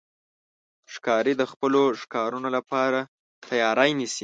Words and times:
ښکاري 0.93 1.33
د 1.37 1.43
خپلو 1.51 1.81
ښکارونو 2.01 2.47
لپاره 2.57 2.99
تیاری 3.49 3.91
نیسي. 3.99 4.19